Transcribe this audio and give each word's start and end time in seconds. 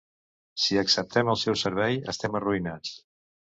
Si 0.63 0.79
acceptem 0.83 1.29
el 1.35 1.37
seu 1.43 1.59
servei, 1.65 2.01
estem 2.17 2.41
arruïnats. 2.43 2.99